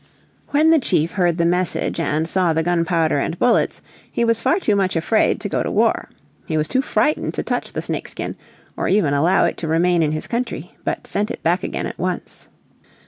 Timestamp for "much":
4.75-4.95